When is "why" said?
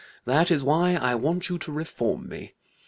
0.63-0.95